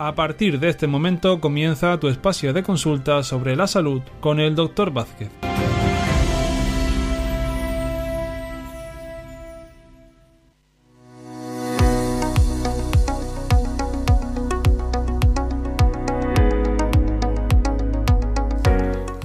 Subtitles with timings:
[0.00, 4.54] A partir de este momento comienza tu espacio de consulta sobre la salud con el
[4.54, 4.92] Dr.
[4.92, 5.28] Vázquez.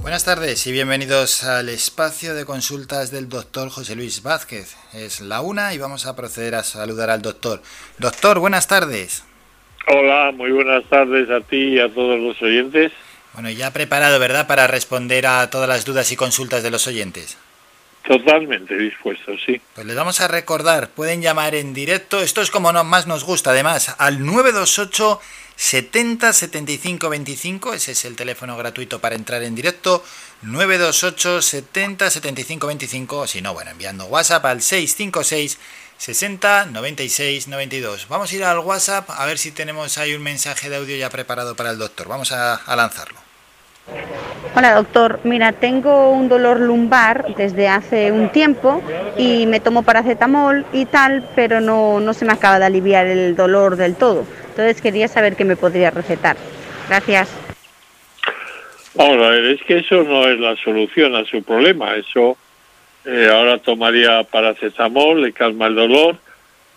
[0.02, 4.74] Buenas tardes y bienvenidos al espacio de consultas del doctor José Luis Vázquez.
[4.92, 7.62] Es la una y vamos a proceder a saludar al doctor.
[8.00, 9.22] Doctor, buenas tardes.
[9.86, 12.92] Hola, muy buenas tardes a ti y a todos los oyentes.
[13.34, 17.36] Bueno, ya preparado, ¿verdad?, para responder a todas las dudas y consultas de los oyentes.
[18.06, 19.60] Totalmente dispuesto, sí.
[19.74, 23.50] Pues les vamos a recordar, pueden llamar en directo, esto es como más nos gusta,
[23.50, 25.20] además, al 928
[25.56, 30.04] 70 75 25, ese es el teléfono gratuito para entrar en directo,
[30.42, 35.58] 928 70 75 25, o si no, bueno, enviando WhatsApp al 656
[35.96, 38.08] 60 96 92.
[38.08, 41.10] Vamos a ir al WhatsApp a ver si tenemos ahí un mensaje de audio ya
[41.10, 42.08] preparado para el doctor.
[42.08, 43.18] Vamos a, lanzarlo.
[44.56, 48.82] Hola doctor, mira, tengo un dolor lumbar desde hace un tiempo
[49.18, 53.36] y me tomo paracetamol y tal, pero no, no se me acaba de aliviar el
[53.36, 54.24] dolor del todo.
[54.50, 56.36] Entonces quería saber qué me podría recetar.
[56.88, 57.28] Gracias.
[58.96, 61.96] Ahora, es que eso no es la solución a su problema.
[61.96, 62.36] Eso
[63.04, 66.16] eh, ahora tomaría paracetamol, le calma el dolor,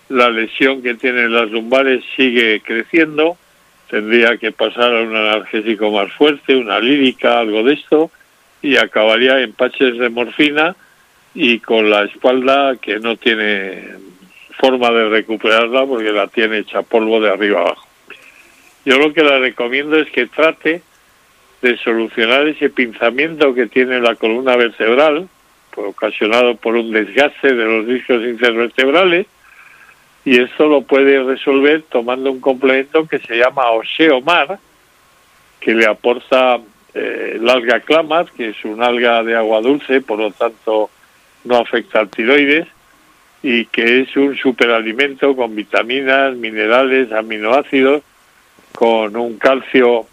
[0.09, 3.37] la lesión que tiene las lumbares sigue creciendo,
[3.89, 8.11] tendría que pasar a un analgésico más fuerte, una lírica, algo de esto,
[8.61, 10.75] y acabaría en paches de morfina
[11.33, 13.83] y con la espalda que no tiene
[14.57, 17.87] forma de recuperarla porque la tiene hecha polvo de arriba abajo.
[18.85, 20.81] Yo lo que le recomiendo es que trate
[21.61, 25.27] de solucionar ese pinzamiento que tiene la columna vertebral,
[25.85, 29.27] ocasionado por un desgaste de los discos intervertebrales
[30.27, 34.59] y esto lo puede resolver tomando un complemento que se llama Oseomar,
[35.61, 36.59] que le aporta
[36.93, 40.89] eh, el alga clamar, que es un alga de agua dulce, por lo tanto
[41.45, 42.67] no afecta al tiroides,
[43.41, 48.01] y que es un superalimento con vitaminas, minerales, aminoácidos,
[48.73, 50.07] con un calcio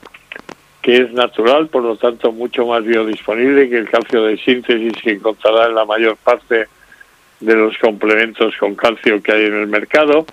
[0.84, 5.12] que es natural, por lo tanto mucho más biodisponible que el calcio de síntesis que
[5.12, 6.68] encontrará en la mayor parte
[7.40, 10.26] de los complementos con calcio que hay en el mercado,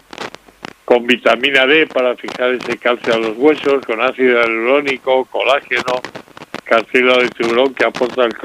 [0.84, 6.01] con vitamina D para fijar ese calcio a los huesos, con ácido hialurónico, colágeno,
[6.66, 8.35] cartílago de tiburón que aporta el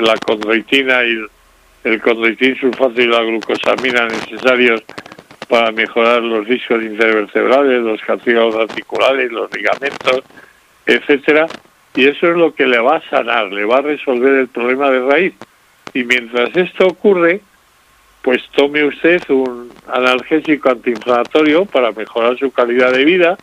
[0.00, 1.18] la condroitina y
[1.84, 4.82] el condroitin sulfato y la glucosamina necesarios
[5.50, 10.22] para mejorar los discos intervertebrales, los cartílagos articulares, los ligamentos,
[10.86, 11.46] etcétera,
[11.94, 14.90] y eso es lo que le va a sanar, le va a resolver el problema
[14.90, 15.34] de raíz.
[15.94, 17.40] Y mientras esto ocurre,
[18.22, 23.36] pues tome usted un analgésico antiinflamatorio para mejorar su calidad de vida,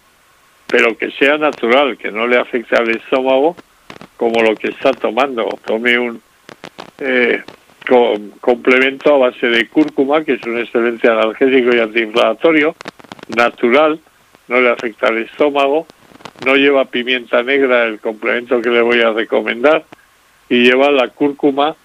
[0.67, 3.56] pero que sea natural, que no le afecte al estómago
[4.17, 5.47] como lo que está tomando.
[5.66, 6.21] Tome un
[7.00, 7.44] eh,
[8.39, 12.75] complemento a base de cúrcuma, que es un excelente analgésico y antiinflamatorio,
[13.35, 14.00] natural,
[14.47, 15.85] no le afecta al estómago,
[16.46, 19.84] no lleva pimienta negra, el complemento que le voy a recomendar,
[20.47, 21.75] y lleva la cúrcuma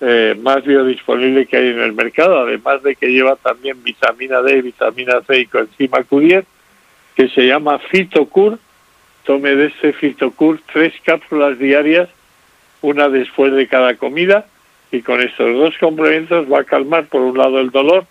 [0.00, 4.62] eh, más biodisponible que hay en el mercado, además de que lleva también vitamina D,
[4.62, 6.44] vitamina C y coenzima Q10,
[7.14, 8.58] que se llama Fitocur.
[9.24, 12.08] Tome de este Fitocur tres cápsulas diarias,
[12.82, 14.46] una después de cada comida,
[14.92, 18.06] y con estos dos complementos va a calmar por un lado el dolor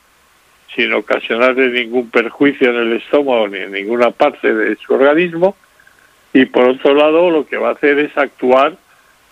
[0.74, 5.56] sin ocasionarle ningún perjuicio en el estómago ni en ninguna parte de su organismo
[6.34, 8.76] y por otro lado lo que va a hacer es actuar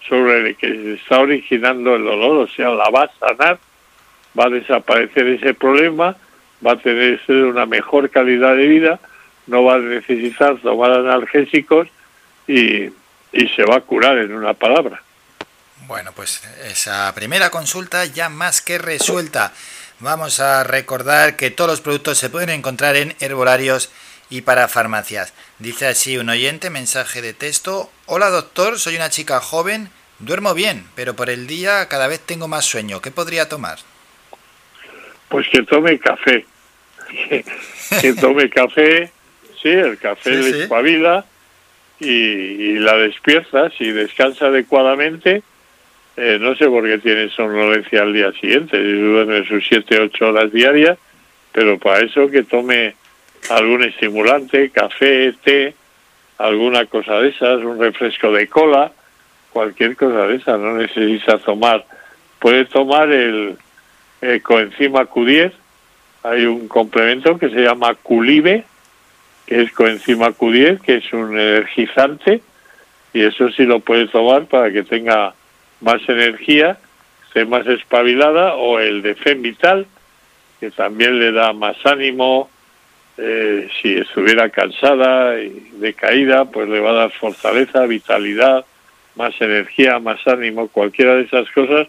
[0.07, 3.59] sobre el que se está originando el dolor, o sea, la va a sanar,
[4.37, 6.15] va a desaparecer ese problema,
[6.65, 8.99] va a tener una mejor calidad de vida,
[9.47, 11.87] no va a necesitar tomar analgésicos
[12.47, 12.85] y,
[13.33, 15.01] y se va a curar en una palabra.
[15.87, 19.51] Bueno, pues esa primera consulta ya más que resuelta.
[19.99, 23.91] Vamos a recordar que todos los productos se pueden encontrar en herbolarios
[24.29, 25.33] y para farmacias.
[25.59, 27.89] Dice así un oyente, mensaje de texto.
[28.05, 32.47] Hola doctor, soy una chica joven, duermo bien, pero por el día cada vez tengo
[32.47, 33.01] más sueño.
[33.01, 33.77] ¿Qué podría tomar?
[35.29, 36.45] Pues que tome café.
[38.01, 39.11] que, tome café,
[39.61, 41.25] sí, el café le espabila
[41.99, 43.69] y, la despierta.
[43.77, 45.43] Si descansa adecuadamente,
[46.15, 50.51] eh, no sé por qué tiene somnolencia al día siguiente, duerme sus 7, 8 horas
[50.51, 50.97] diarias,
[51.51, 52.95] pero para eso que tome
[53.49, 55.73] algún estimulante, café, té,
[56.37, 58.91] alguna cosa de esas, un refresco de cola,
[59.51, 61.85] cualquier cosa de esas, no necesita tomar.
[62.39, 63.57] Puede tomar el,
[64.43, 65.51] coenzima Q10,
[66.23, 68.65] hay un complemento que se llama Culibe,
[69.45, 72.41] que es coenzima Q10, que es un energizante,
[73.13, 75.33] y eso sí lo puede tomar para que tenga
[75.83, 76.77] más energía,
[77.27, 79.85] esté más espabilada, o el de Vital,
[80.59, 82.49] que también le da más ánimo,
[83.17, 88.65] eh, si estuviera cansada y decaída, pues le va a dar fortaleza, vitalidad,
[89.15, 91.87] más energía, más ánimo, cualquiera de esas cosas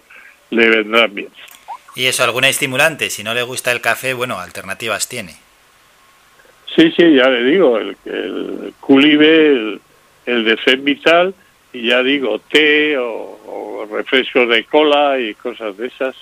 [0.50, 1.30] le vendrán bien.
[1.96, 3.08] ¿Y eso, alguna estimulante?
[3.08, 5.36] Si no le gusta el café, bueno, alternativas tiene.
[6.74, 9.78] Sí, sí, ya le digo, el, el Culibe,
[10.26, 11.34] el, de Fen Vital,
[11.72, 13.38] y ya digo, té o,
[13.84, 16.14] o refrescos de cola y cosas de esas,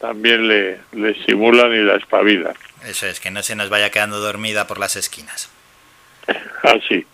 [0.00, 2.54] también le, le estimulan y la espabilan.
[2.84, 5.50] Eso es, que no se nos vaya quedando dormida por las esquinas.
[6.62, 7.06] Así.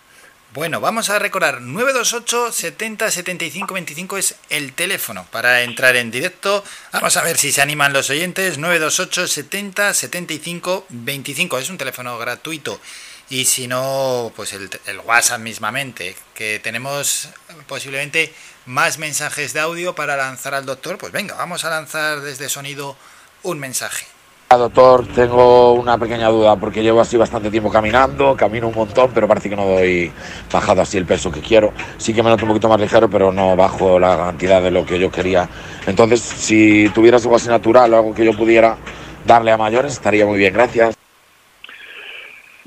[0.53, 6.63] Bueno, vamos a recordar 928 70 75 25 es el teléfono para entrar en directo.
[6.93, 8.57] Vamos a ver si se animan los oyentes.
[8.57, 12.79] 928 70 75 25 es un teléfono gratuito.
[13.29, 17.29] Y si no, pues el, el WhatsApp mismamente, que tenemos
[17.67, 18.33] posiblemente
[18.65, 20.97] más mensajes de audio para lanzar al doctor.
[20.97, 22.95] Pues venga, vamos a lanzar desde sonido
[23.43, 24.05] un mensaje.
[24.49, 29.27] Doctor, tengo una pequeña duda porque llevo así bastante tiempo caminando, camino un montón, pero
[29.27, 30.09] parece que no doy
[30.49, 31.73] bajado así el peso que quiero.
[31.97, 34.85] Sí que me noto un poquito más ligero, pero no bajo la cantidad de lo
[34.85, 35.49] que yo quería.
[35.85, 38.77] Entonces, si tuvieras algo así natural algo que yo pudiera
[39.25, 40.53] darle a mayores, estaría muy bien.
[40.53, 40.95] Gracias.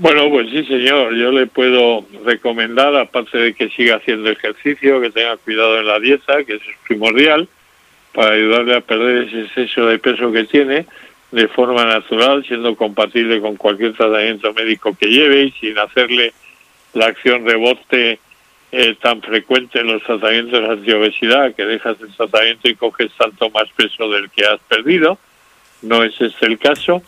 [0.01, 1.15] Bueno, pues sí, señor.
[1.15, 6.01] Yo le puedo recomendar, aparte de que siga haciendo ejercicio, que tenga cuidado en la
[6.01, 7.47] dieta, que es primordial,
[8.15, 10.87] para ayudarle a perder ese exceso de peso que tiene
[11.33, 16.33] de forma natural, siendo compatible con cualquier tratamiento médico que lleve y sin hacerle
[16.95, 18.19] la acción rebote
[18.73, 23.69] eh, tan frecuente en los tratamientos antiobesidad, que dejas el tratamiento y coges tanto más
[23.77, 25.19] peso del que has perdido.
[25.83, 27.03] No es este el caso.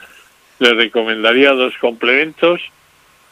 [0.59, 2.61] Le recomendaría dos complementos.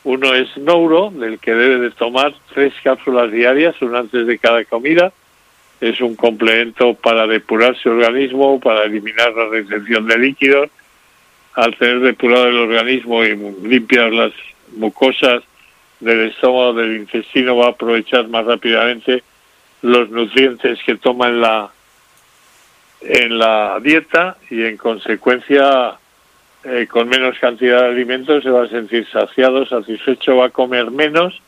[0.05, 4.64] Uno es Nouro, del que debe de tomar tres cápsulas diarias, una antes de cada
[4.64, 5.12] comida.
[5.81, 10.70] Es un complemento para depurar su organismo, para eliminar la retención de líquidos
[11.55, 13.37] al tener depurado el organismo y
[13.67, 14.32] limpiar las
[14.76, 15.43] mucosas
[15.99, 19.23] del estómago, del intestino, va a aprovechar más rápidamente
[19.82, 21.70] los nutrientes que toma en la,
[23.02, 25.99] en la dieta y en consecuencia
[26.64, 30.90] eh, con menos cantidad de alimentos se va a sentir saciado, satisfecho, va a comer
[30.90, 31.40] menos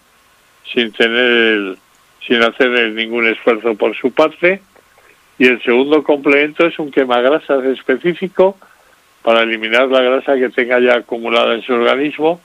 [0.73, 1.77] sin tener
[2.27, 4.63] sin hacer ningún esfuerzo por su parte
[5.39, 8.57] y el segundo complemento es un quemagrasas específico
[9.23, 12.41] para eliminar la grasa que tenga ya acumulada en su organismo,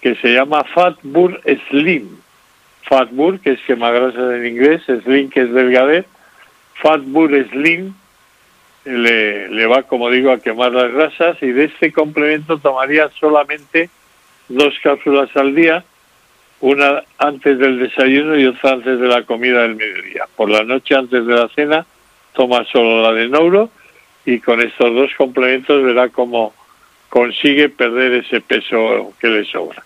[0.00, 1.38] que se llama Fat Burn
[1.68, 2.08] Slim.
[2.82, 6.06] Fat Burn, que es quema grasas en inglés, Slim, que es delgadez.
[6.74, 7.94] Fat Burn Slim
[8.90, 13.90] le, le va, como digo, a quemar las grasas y de este complemento tomaría solamente
[14.48, 15.84] dos cápsulas al día,
[16.60, 20.24] una antes del desayuno y otra antes de la comida del mediodía.
[20.36, 21.86] Por la noche, antes de la cena,
[22.34, 23.70] toma solo la de Neuro
[24.24, 26.54] y con estos dos complementos verá cómo
[27.08, 29.82] consigue perder ese peso que le sobra.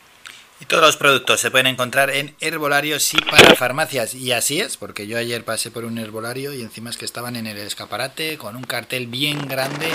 [0.60, 4.14] Y todos los productos se pueden encontrar en herbolarios y para farmacias.
[4.14, 7.34] Y así es, porque yo ayer pasé por un herbolario y encima es que estaban
[7.36, 9.88] en el escaparate con un cartel bien grande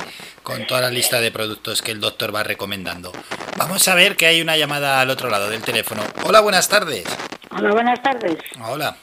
[0.44, 3.12] con toda la lista de productos que el doctor va recomendando.
[3.58, 6.02] Vamos a ver que hay una llamada al otro lado del teléfono.
[6.26, 7.06] Hola, buenas tardes.
[7.52, 8.38] Hola, buenas tardes.
[8.62, 8.96] Hola.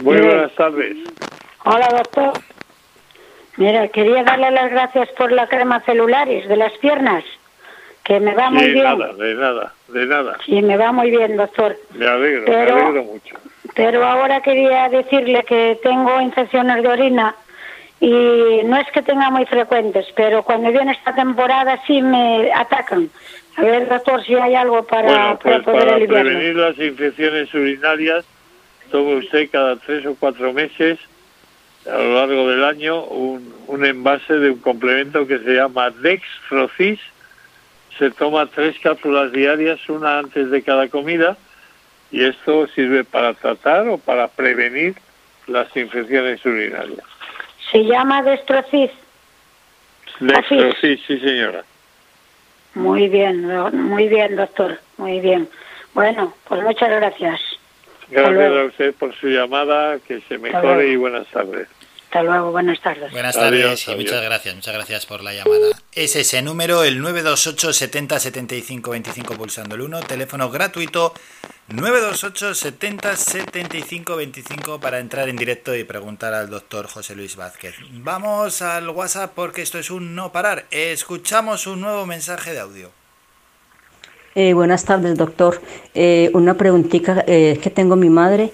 [0.00, 0.96] Muy buenas tardes.
[1.64, 2.32] Hola, doctor.
[3.56, 7.24] Mira, quería darle las gracias por la crema celulares de las piernas,
[8.04, 8.84] que me va muy de bien.
[8.84, 10.38] nada, de nada, de nada.
[10.44, 11.76] Sí, me va muy bien, doctor.
[11.94, 13.36] Me alegro, Pero- me alegro mucho.
[13.74, 17.34] Pero ahora quería decirle que tengo infecciones de orina
[18.00, 23.08] y no es que tenga muy frecuentes, pero cuando viene esta temporada sí me atacan.
[23.56, 26.30] A ver, doctor, si hay algo para, Bueno, pues para poder para aliviarlo.
[26.30, 28.24] prevenir las infecciones urinarias,
[28.90, 30.98] tome usted cada tres o cuatro meses,
[31.86, 36.98] a lo largo del año, un, un envase de un complemento que se llama Dextrocis.
[37.98, 41.36] Se toma tres cápsulas diarias, una antes de cada comida,
[42.10, 44.94] y esto sirve para tratar o para prevenir
[45.46, 47.04] las infecciones urinarias.
[47.70, 48.90] Se llama Destrocis.
[50.20, 51.64] Dextrocis, sí señora.
[52.74, 54.78] Muy bien, muy bien, doctor.
[54.96, 55.48] Muy bien.
[55.94, 57.40] Bueno, pues muchas gracias.
[58.08, 61.68] Gracias a usted por su llamada, que se mejore y buenas tardes.
[62.12, 63.10] Hasta luego, buenas tardes.
[63.10, 64.04] Buenas Adiós, tardes y adiós.
[64.04, 65.68] muchas gracias, muchas gracias por la llamada.
[65.94, 71.14] Es ese número, el 928 70 75 25 pulsando el 1, teléfono gratuito
[71.68, 77.76] 928 70 75 25 para entrar en directo y preguntar al doctor José Luis Vázquez.
[77.92, 80.66] Vamos al WhatsApp porque esto es un no parar.
[80.70, 82.90] Escuchamos un nuevo mensaje de audio.
[84.34, 85.62] Eh, buenas tardes, doctor.
[85.94, 88.52] Eh, una preguntita eh, que tengo mi madre.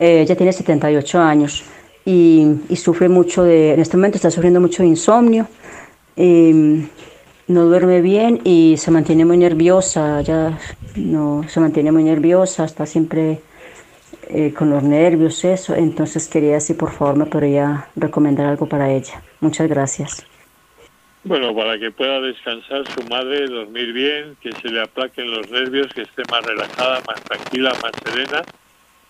[0.00, 1.62] Eh, ella tiene 78 años
[2.04, 5.46] y, y sufre mucho de, en este momento está sufriendo mucho de insomnio.
[6.16, 6.86] Eh,
[7.48, 10.20] no duerme bien y se mantiene muy nerviosa.
[10.20, 10.58] Ella
[10.96, 13.40] no se mantiene muy nerviosa, está siempre
[14.28, 15.74] eh, con los nervios, eso.
[15.74, 19.20] Entonces quería si por favor me podría recomendar algo para ella.
[19.40, 20.24] Muchas gracias.
[21.24, 25.88] Bueno, para que pueda descansar su madre, dormir bien, que se le aplaquen los nervios,
[25.92, 28.42] que esté más relajada, más tranquila, más serena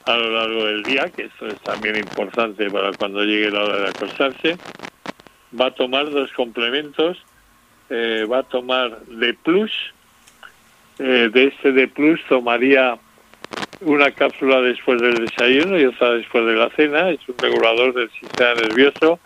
[0.04, 3.76] a lo largo del día, que esto es también importante para cuando llegue la hora
[3.80, 4.56] de acostarse.
[5.58, 7.18] Va a tomar dos complementos,
[7.90, 9.72] eh, va a tomar de plus,
[10.98, 12.98] eh, de este de plus tomaría
[13.80, 18.10] una cápsula después del desayuno y otra después de la cena, es un regulador del
[18.10, 19.18] sistema nervioso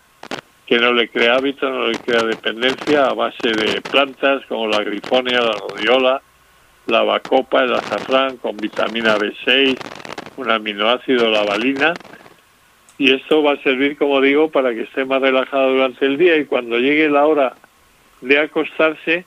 [0.66, 4.83] que no le crea hábito, no le crea dependencia a base de plantas como la
[4.83, 6.23] grifonia, la rodiola,
[6.87, 9.76] la bacopa, el azafrán con vitamina B6,
[10.37, 11.95] un aminoácido, la valina.
[12.99, 16.37] Y esto va a servir, como digo, para que esté más relajado durante el día
[16.37, 17.55] y cuando llegue la hora
[18.21, 19.25] de acostarse,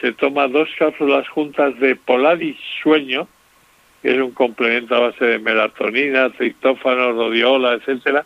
[0.00, 3.28] se toma dos cápsulas juntas de Polaris Sueño,
[4.00, 8.24] que es un complemento a base de melatonina, triptófano, rodiola, etcétera,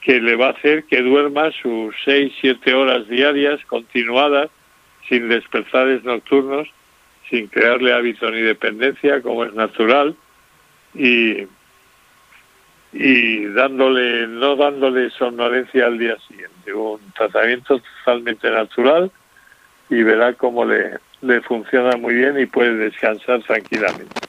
[0.00, 4.50] que le va a hacer que duerma sus 6, 7 horas diarias continuadas,
[5.08, 6.68] sin despertares nocturnos,
[7.30, 10.14] sin crearle hábito ni dependencia, como es natural,
[10.94, 11.46] y,
[12.92, 16.72] y dándole, no dándole somnolencia al día siguiente.
[16.72, 19.10] Un tratamiento totalmente natural
[19.90, 24.20] y verá cómo le, le funciona muy bien y puede descansar tranquilamente.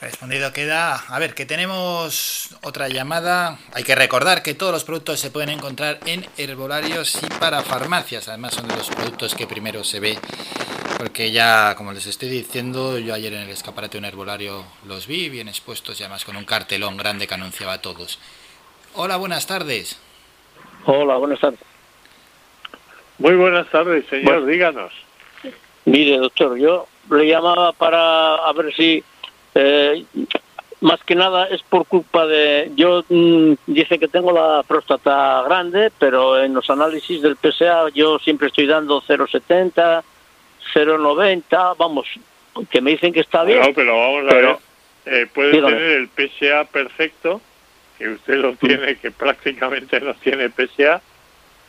[0.00, 0.94] Respondido queda.
[0.94, 3.58] A ver, que tenemos otra llamada.
[3.74, 8.28] Hay que recordar que todos los productos se pueden encontrar en herbolarios y para farmacias.
[8.28, 10.18] Además son de los productos que primero se ve.
[11.00, 15.06] Porque ya, como les estoy diciendo, yo ayer en el escaparate de un herbolario los
[15.06, 18.18] vi bien expuestos y además con un cartelón grande que anunciaba a todos.
[18.94, 19.98] Hola, buenas tardes.
[20.84, 21.60] Hola, buenas tardes.
[23.16, 24.24] Muy buenas tardes, señor.
[24.24, 24.44] Bueno.
[24.44, 24.92] Díganos.
[25.86, 29.02] Mire, doctor, yo le llamaba para a ver si,
[29.54, 30.04] eh,
[30.82, 35.90] más que nada es por culpa de, yo mm, dice que tengo la próstata grande,
[35.98, 40.02] pero en los análisis del PSA yo siempre estoy dando 0,70,
[40.74, 42.06] 0,90, vamos,
[42.70, 43.60] que me dicen que está bien.
[43.60, 44.70] No, pero vamos a pero- ver.
[45.22, 45.72] Eh, puede Dígame.
[45.76, 47.40] tener el PSA perfecto,
[47.98, 51.00] que usted lo tiene, que prácticamente no tiene PSA,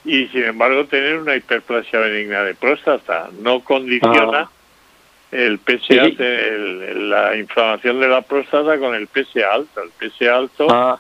[0.04, 3.30] y sin embargo tener una hiperplasia benigna de próstata.
[3.40, 4.50] No condiciona Ah.
[5.32, 6.16] el PSA, Sí.
[6.20, 9.82] el- el- la inflamación de la próstata con el PSA alto.
[9.82, 11.00] El PSA alto Ah,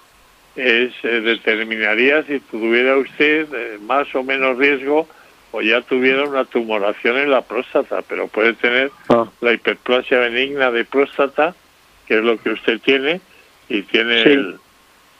[0.55, 5.07] es eh, determinaría si tuviera usted eh, más o menos riesgo
[5.51, 10.71] o ya tuviera una tumoración en la próstata, pero puede tener ah, la hiperplasia benigna
[10.71, 11.53] de próstata,
[12.07, 13.19] que es lo que usted tiene,
[13.69, 14.29] y tiene Sí.
[14.29, 14.55] el,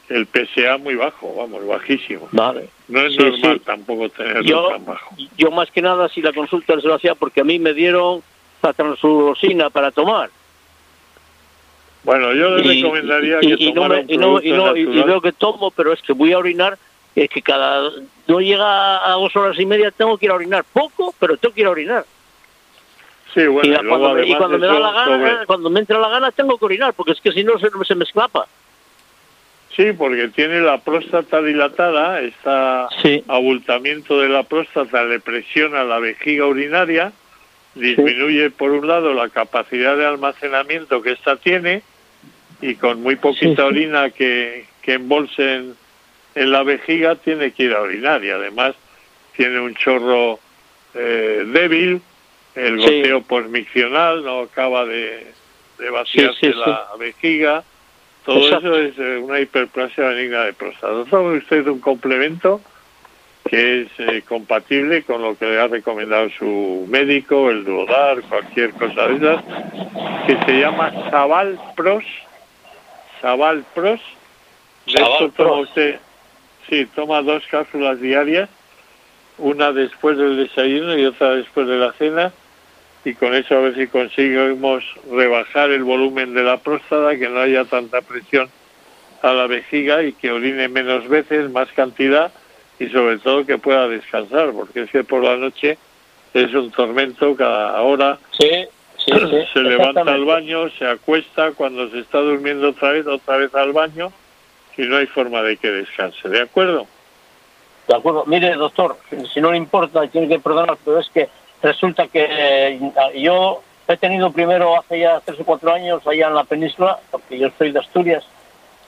[0.10, 2.28] el PSA muy bajo, vamos, bajísimo.
[2.32, 2.70] vale.
[2.88, 3.62] No es Sí, normal sí.
[3.66, 5.16] tampoco tenerlo Yo, tan bajo.
[5.38, 8.22] yo más que nada si la consulta se lo hacía porque a mí me dieron
[8.62, 10.30] la transurosina para tomar.
[12.04, 15.06] Bueno, yo le recomendaría y- que y no tomara me- un y no- y no-
[15.06, 16.78] veo que tomo, pero es que voy a orinar,
[17.16, 17.90] es que cada
[18.28, 20.64] no llega a dos horas y media tengo que ir a orinar.
[20.72, 22.06] Poco, pero tengo que ir a orinar.
[23.34, 24.92] Sí, bueno, y, y la- luego cuando, me, y además cuando me eso da la
[24.92, 27.58] gana, sobre- cuando me entra la gana tengo que orinar, porque es que si no
[27.60, 28.48] se, se me escapa.
[29.76, 33.24] Sí, porque tiene la próstata dilatada, está Sí.
[33.30, 37.14] abultamiento de la próstata le presiona la vejiga urinaria,
[37.76, 41.84] disminuye por un lado la capacidad de almacenamiento que ésta tiene
[42.62, 45.64] y con muy poquita orina que, que embolse
[46.36, 48.76] en, la vejiga tiene que ir a orinar y además
[49.36, 50.40] tiene un chorro
[50.94, 52.02] eh, débil,
[52.56, 52.98] el Sí.
[53.00, 55.28] goteo posmiccional no acaba de,
[55.78, 57.64] de vaciarse Sí, sí, la vejiga.
[58.26, 58.78] Todo Exacto.
[58.78, 61.06] eso es eh, una hiperplasia benigna de próstata.
[61.10, 62.62] Tome usted un complemento
[63.50, 68.72] que es eh, compatible con lo que le ha recomendado su médico, el Duodar, cualquier
[68.74, 69.44] cosa de esas,
[70.28, 72.04] que se llama Sabal Pros.
[73.22, 74.00] Sabal Pros.
[74.86, 75.70] De Sabal esto toma Pros.
[75.70, 76.00] usted,
[76.72, 78.50] sí, toma dos cápsulas diarias,
[79.38, 82.32] una después del desayuno y otra después de la cena,
[83.04, 87.42] y con eso a ver si conseguimos rebajar el volumen de la próstata, que no
[87.42, 88.50] haya tanta presión
[89.22, 92.32] a la vejiga y que orine menos veces, más cantidad
[92.80, 95.78] y sobre todo que pueda descansar, porque es que por la noche
[96.34, 98.18] es un tormento cada hora.
[98.40, 98.50] Sí,
[98.98, 103.38] sí, sí, se levanta al baño, se acuesta, cuando se está durmiendo otra vez, otra
[103.38, 104.14] vez al baño
[104.78, 106.88] y no hay forma de que descanse, ¿de acuerdo?
[107.88, 108.24] De acuerdo.
[108.26, 108.98] Mire, doctor,
[109.34, 111.30] si no le importa, tiene que perdonar, pero es que
[111.62, 116.36] resulta que eh, yo he tenido primero hace ya tres o cuatro años allá en
[116.36, 118.24] la península, porque yo soy de Asturias,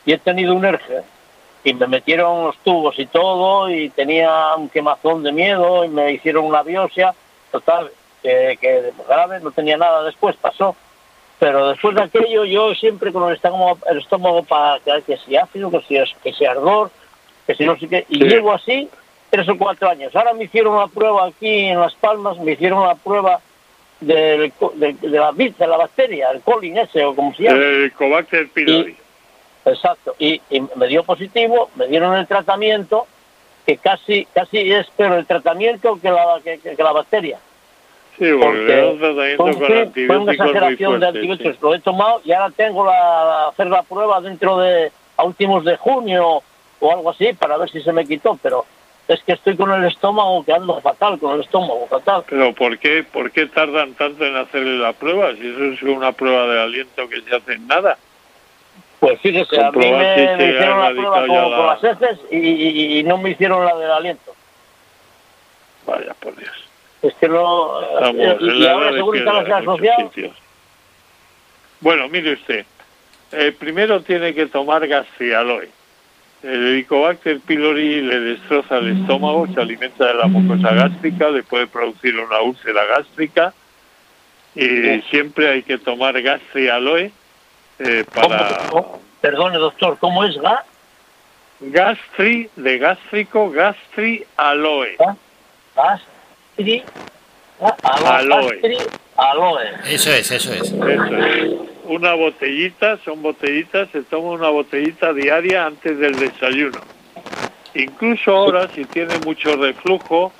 [0.06, 1.02] y he tenido un erge
[1.64, 6.12] y me metieron los tubos y todo y tenía un quemazón de miedo y me
[6.12, 7.14] hicieron una biopsia,
[7.52, 7.90] total,
[8.22, 10.76] que, que grave, no tenía nada después, pasó.
[11.44, 15.36] Pero después de aquello yo siempre con el estómago, el estómago para que, que si
[15.36, 16.90] ácido, que si, que si ardor,
[17.46, 18.24] que si no sé qué, y Sí.
[18.30, 18.88] llevo así
[19.30, 20.16] tres o cuatro años.
[20.16, 23.42] Ahora me hicieron una prueba aquí en Las Palmas, me hicieron una prueba
[24.00, 27.58] del de, de la, de la bacteria, el colin ese o como se llama.
[27.58, 28.96] El Cobacter pylori.
[29.66, 33.06] Exacto, y, y me dio positivo, me dieron el tratamiento,
[33.66, 37.38] que casi casi es peor el tratamiento que la, que, que- que la bacteria.
[38.20, 38.66] Sí, porque
[38.98, 39.54] fue, tratamiento un-
[40.08, 44.22] con una exageración de antibióticos, lo he tomado y ahora tengo la hacer la prueba
[44.22, 46.42] dentro de a últimos de junio
[46.80, 48.66] o algo así para ver si se me quitó, pero
[49.08, 52.24] es que estoy con el estómago que ando fatal, con el estómago fatal.
[52.30, 55.32] Pero ¿por qué, ¿por qué tardan tanto en hacerle la prueba?
[55.34, 57.98] Si eso es una prueba de aliento que se hace en nada.
[59.00, 62.20] Pues fíjese, a mí me, me hicieron la prueba con, ya con la- las heces
[62.32, 64.34] y, y- y no me hicieron la del aliento.
[65.86, 66.63] Vaya, por Dios.
[67.04, 67.82] Es que no...
[67.82, 69.62] Estamos y, en y la ahora
[69.98, 70.36] sitios.
[71.82, 72.66] Bueno, mire usted.
[73.34, 75.70] eh, primero tiene que tomar gastrialoe.
[76.44, 81.68] El Helicobacter pylori le destroza el estómago, se alimenta de la mucosa gástrica, le puede
[81.68, 83.54] producir una úlcera gástrica
[84.56, 87.12] y siempre hay que tomar gastrialoe
[87.80, 89.02] eh, para ¿cómo?
[89.22, 90.66] Perdone, doctor, ¿cómo es GA?
[91.62, 94.98] gastri de gástrico gastrialoe.
[95.76, 96.13] Gastri...
[97.84, 98.60] Aloe.
[99.18, 99.62] Aloe.
[99.88, 100.72] Eso es, eso es.
[100.72, 101.54] Eso es.
[101.86, 106.80] Una botellita, son botellitas, se toma una botellita diaria antes del desayuno.
[107.76, 110.32] Incluso ahora, si tiene mucho reflujo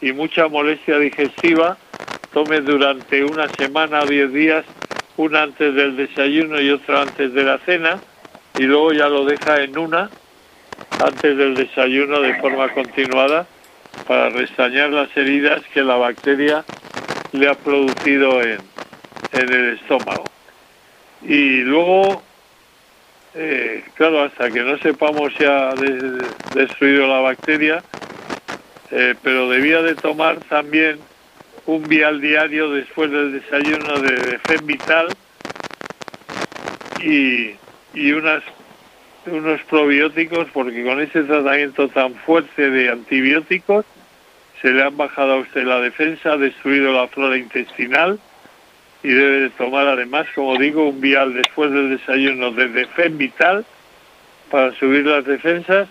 [0.00, 1.76] y mucha molestia digestiva,
[2.32, 4.64] tome durante una semana o diez días
[5.16, 8.00] una antes del desayuno y otra antes de la cena
[8.58, 10.10] y luego ya lo deja en una
[11.00, 13.46] antes del desayuno de forma continuada
[14.06, 16.64] para restañar las heridas que la bacteria
[17.32, 18.58] le ha producido en,
[19.32, 20.24] en el estómago.
[21.22, 22.22] Y luego,
[23.34, 26.22] eh, claro, hasta que no sepamos si ha de-
[26.54, 27.82] destruido la bacteria,
[28.90, 30.98] eh, pero debía de tomar también
[31.66, 35.08] un vial diario después del desayuno de Fem Vital
[37.00, 37.54] y,
[37.94, 38.42] y unas,
[39.26, 43.84] unos probióticos, porque con ese tratamiento tan fuerte de antibióticos
[44.60, 48.18] se le han bajado a usted la defensa, ha destruido la flora intestinal
[49.02, 53.64] y debe de tomar además, como digo, un vial después del desayuno de Defem Vital
[54.50, 55.88] para subir las defensas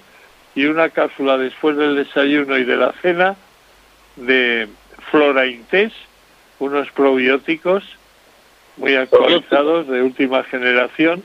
[0.56, 3.36] y una cápsula después del desayuno y de la cena
[4.16, 4.68] de
[5.12, 5.94] Flora Intes,
[6.60, 7.84] unos probióticos
[8.78, 11.22] muy actualizados de última generación,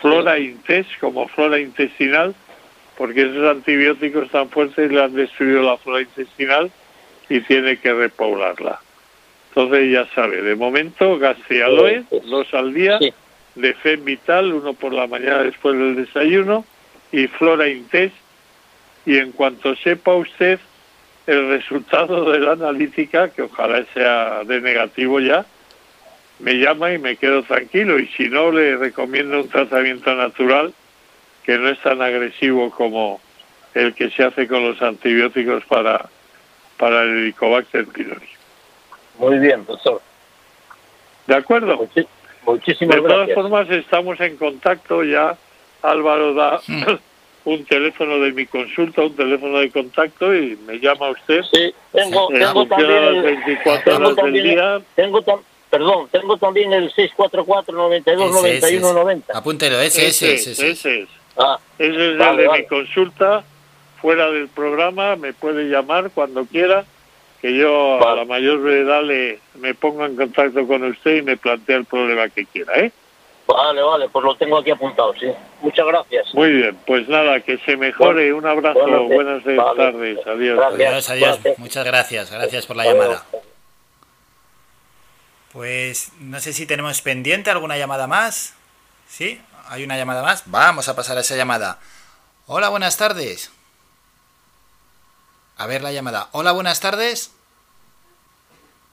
[0.00, 2.34] Flora Intes como flora intestinal,
[2.96, 6.70] porque esos antibióticos tan fuertes le han destruido la flora intestinal
[7.28, 8.80] y tiene que repoblarla.
[9.48, 12.98] Entonces ya sabe, de momento gastrialoe, dos al día,
[13.54, 16.64] de Fem Vital, uno por la mañana después del desayuno,
[17.10, 18.12] y Flora Intes,
[19.06, 20.60] y en cuanto sepa usted
[21.26, 25.46] el resultado de la analítica, que ojalá sea de negativo ya,
[26.38, 30.72] me llama y me quedo tranquilo, y si no, le recomiendo un tratamiento natural
[31.44, 33.20] que no es tan agresivo como
[33.74, 36.08] el que se hace con los antibióticos para,
[36.76, 38.26] para el Helicobacter pylori.
[39.18, 40.00] Muy bien, doctor.
[41.26, 41.88] ¿De acuerdo?
[42.44, 43.34] muchísimas de todas gracias.
[43.34, 45.36] formas, estamos en contacto ya.
[45.82, 46.60] Álvaro da
[47.44, 51.42] un teléfono de mi consulta, un teléfono de contacto y me llama usted.
[51.52, 54.80] Sí, tengo, Eh, tengo funciona también, las 24 tengo horas del también- día.
[54.96, 55.42] tengo
[55.78, 58.94] perdón, tengo también el 644 92 Ese, ese, 91 ese.
[58.94, 59.38] 90.
[59.38, 60.50] Apúntelo, ese, ese, ese.
[60.52, 60.70] ese.
[60.70, 61.08] ese es.
[61.36, 62.62] Ah, Ese es Vale, el de vale.
[62.62, 63.44] mi consulta,
[64.00, 66.84] fuera del programa, me puede llamar cuando quiera,
[67.42, 71.36] que yo a la mayor brevedad le, me pongo en contacto con usted y me
[71.36, 72.90] plantea el problema que quiera, ¿eh?
[73.46, 75.26] Vale, vale, pues lo tengo aquí apuntado, sí.
[75.60, 76.34] Muchas gracias.
[76.34, 79.76] Muy bien, pues nada, que se mejore, un abrazo, Buenas- buenas vale.
[79.76, 80.58] tardes, adiós.
[80.72, 81.38] Adiós, adiós.
[81.58, 83.24] Muchas gracias, gracias por la llamada.
[85.56, 88.52] Pues no sé si tenemos pendiente alguna llamada más.
[89.08, 89.40] ¿Sí?
[89.68, 90.42] ¿Hay una llamada más?
[90.44, 91.80] Vamos a pasar a esa llamada.
[92.44, 93.48] Hola, buenas tardes.
[95.56, 96.28] A ver la llamada.
[96.32, 97.30] Hola, buenas tardes.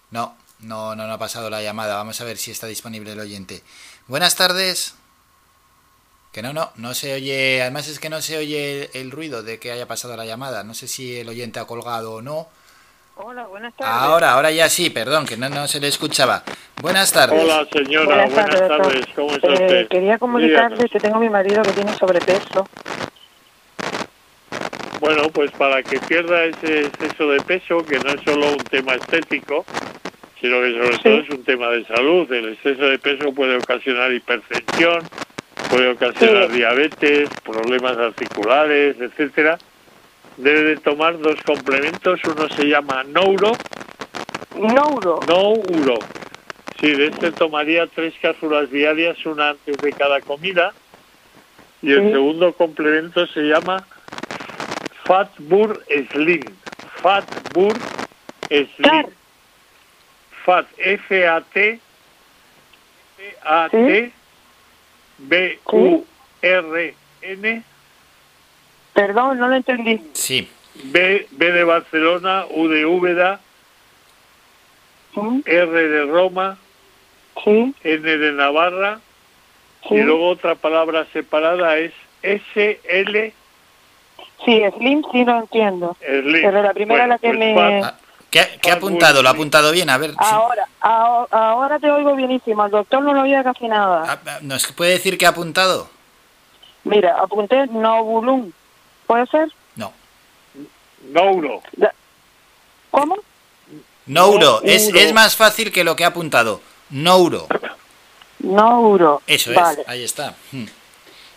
[0.09, 1.95] No, no, no, no ha pasado la llamada.
[1.95, 3.61] Vamos a ver si está disponible el oyente.
[4.07, 4.95] Buenas tardes.
[6.31, 7.61] Que no, no, no se oye.
[7.61, 10.63] Además es que no se oye el, el ruido de que haya pasado la llamada.
[10.63, 12.47] No sé si el oyente ha colgado o no.
[13.15, 13.93] Hola, buenas tardes.
[13.93, 16.43] Ahora, ahora ya sí, perdón, que no, no se le escuchaba.
[16.81, 17.41] Buenas tardes.
[17.43, 19.05] Hola señora, buenas, tardes.
[19.15, 19.87] ¿Cómo está Eh, usted?
[19.87, 20.91] quería comunicarle Díganos.
[20.91, 22.67] que tengo a mi marido que tiene sobrepeso.
[24.99, 28.95] Bueno, pues para que pierda ese exceso de peso, que no es solo un tema
[28.95, 29.65] estético,
[30.41, 32.31] sino que sobre todo es un tema de salud.
[32.31, 35.07] El exceso de peso puede ocasionar hipertensión,
[35.69, 36.57] puede ocasionar Sí.
[36.57, 39.57] diabetes, problemas articulares, etcétera.
[40.37, 42.19] Debe de tomar dos complementos.
[42.25, 43.55] Uno se llama Nouro.
[44.55, 45.19] Nouro.
[45.27, 45.99] Nouro.
[46.79, 50.73] Sí, de este tomaría tres cápsulas diarias, una antes de cada comida.
[51.81, 52.11] Y el Sí.
[52.13, 53.85] segundo complemento se llama
[55.05, 56.43] Fatbur Slim.
[57.01, 57.73] Fatbur
[58.49, 59.07] Slim.
[60.45, 61.79] Fat, F-A-T,
[63.17, 64.11] F-A-T,
[66.41, 67.63] B-U-R-N,
[68.93, 70.01] Perdón, no lo entendí.
[70.13, 70.49] Sí.
[70.85, 73.39] B, B de Barcelona, U de Úbeda,
[75.45, 76.57] R de Roma,
[77.43, 77.73] Sí.
[77.83, 78.99] N de Navarra,
[79.87, 79.95] Sí.
[79.95, 83.33] y luego otra palabra separada es S-L
[84.45, 85.95] Sí, Slim sí lo entiendo.
[86.01, 86.41] Slim.
[86.41, 87.81] Pero la primera Bueno, la que pues me...
[88.29, 89.21] ¿Qué, qué ha apuntado?
[89.21, 89.89] ¿Lo ha apuntado bien?
[89.89, 90.15] A ver, sí.
[90.19, 92.65] Ahora, ahora, ahora te oigo bienísimo.
[92.65, 94.19] El doctor no lo oía casi nada.
[94.41, 95.87] ¿nos puede decir qué ha apuntado?
[96.83, 98.51] Mira, apunté Novulum.
[99.13, 99.47] ¿Puede ser?
[99.75, 99.93] No.
[101.11, 101.61] Nouro.
[102.89, 103.17] ¿Cómo?
[104.07, 104.59] Nouro.
[104.63, 106.61] Es, es más fácil que lo que ha apuntado.
[106.89, 107.47] Nouro.
[108.39, 109.21] Nouro.
[109.27, 109.55] Eso es.
[109.55, 109.83] Vale.
[109.85, 110.33] Ahí está.
[110.51, 110.65] Hmm.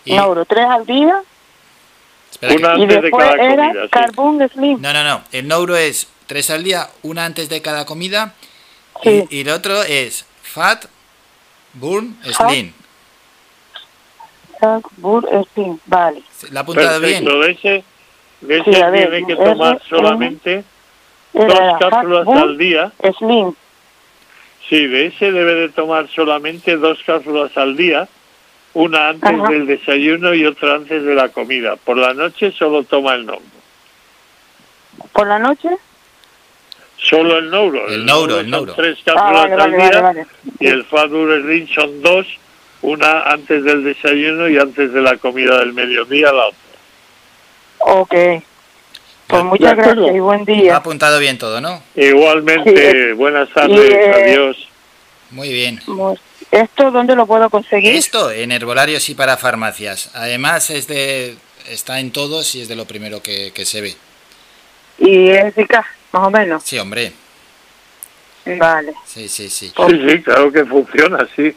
[0.07, 1.23] Y- Nouro, tres al día.
[2.31, 3.89] espera que- Una Y antes de después cada era comida, sí.
[3.91, 4.81] Carbon Slim.
[4.81, 5.23] No, no, no.
[5.33, 8.33] El Nouro es tres al día, una antes de cada comida.
[9.03, 9.25] Sí.
[9.29, 10.87] Y, y el otro es Fat,
[11.75, 12.49] Burn, Fat.
[12.53, 12.73] Slim.
[14.61, 15.79] Carbon Slim.
[15.87, 16.23] Vale.
[16.51, 17.25] ¿La apuntado bien?
[17.25, 17.85] De ese,
[18.40, 20.64] de Sí, ese ver, tiene que tomar solamente
[21.33, 22.92] dos cápsulas al día.
[23.19, 23.55] Slim.
[24.69, 28.09] Sí, de ese debe de tomar solamente dos cápsulas al día,
[28.75, 29.49] una antes Ajá.
[29.51, 31.77] del desayuno y otra antes de la comida.
[31.77, 33.42] Por la noche solo toma el Nouro.
[35.12, 35.69] ¿Por la noche?
[36.99, 37.87] Solo el Nouro.
[37.88, 38.75] El Nouro, el son Nouro.
[38.75, 40.27] tres Ah, cápsulas vale, al vale, día vale, vale.
[40.59, 42.27] y el Fadur Slim son dos,
[42.87, 46.59] una antes del desayuno y antes de la comida del mediodía la otra.
[47.81, 48.14] Ok.
[49.27, 50.77] Pues muchas gracias y buen Ha día.
[50.77, 51.83] apuntado bien todo, ¿no?
[51.96, 54.68] Igualmente, Sí, buenas y, tardes, eh, adiós.
[55.31, 55.81] Muy bien.
[56.53, 57.96] ¿Esto dónde lo puedo conseguir?
[57.96, 60.12] Esto en herbolarios y para farmacias.
[60.14, 61.37] Además es de
[61.68, 63.96] está en todos y es de lo primero que, que se ve.
[64.99, 66.62] Y es eficaz, más o menos.
[66.62, 67.12] Sí, hombre.
[68.59, 68.94] Vale.
[69.05, 69.72] Sí, sí, sí.
[69.77, 71.53] Sí, sí, claro que funciona, sí.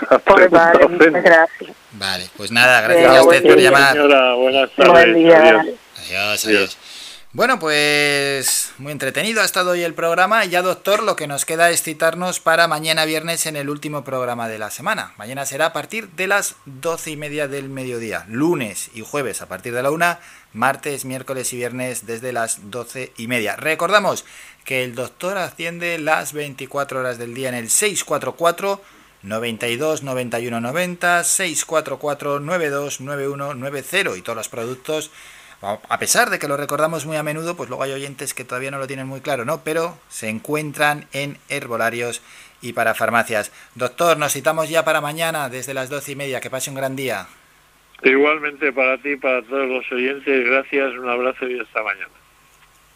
[0.24, 1.70] Pues vale, muchas gracias.
[1.92, 3.70] Vale, pues nada, gracias a usted por día.
[3.70, 3.92] llamar.
[3.92, 4.92] Señora, buenas tardes.
[4.92, 5.38] Buen día.
[5.38, 5.66] adiós.
[5.98, 6.78] Adiós, adiós.
[7.32, 10.44] Bueno, pues muy entretenido ha estado hoy el programa.
[10.46, 14.48] Ya, doctor, lo que nos queda es citarnos para mañana viernes en el último programa
[14.48, 15.12] de la semana.
[15.18, 18.24] Mañana será a partir de las doce y media del mediodía.
[18.28, 20.20] Lunes y jueves a partir de la una.
[20.54, 23.56] Martes, miércoles y viernes desde las doce y media.
[23.56, 24.24] Recordamos
[24.64, 28.80] que el doctor atiende las 24 horas del día en el 644
[29.22, 35.10] 92 91 90 644 92 91 90 y todos los productos
[35.60, 38.70] a pesar de que lo recordamos muy a menudo, pues luego hay oyentes que todavía
[38.70, 39.64] no lo tienen muy claro, ¿no?
[39.64, 42.22] Pero se encuentran en herbolarios
[42.62, 43.52] y para farmacias.
[43.74, 46.40] Doctor, nos citamos ya para mañana desde las doce y media.
[46.40, 47.26] Que pase un gran día.
[48.04, 52.12] Igualmente para ti, para todos los oyentes, gracias, un abrazo y hasta mañana.